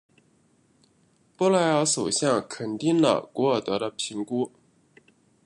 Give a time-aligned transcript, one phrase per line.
[1.37, 4.51] 布莱尔首相肯定了古尔德的评估。